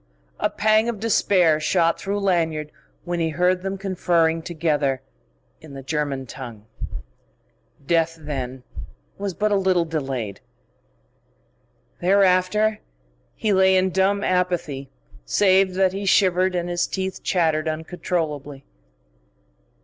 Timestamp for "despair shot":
0.99-1.99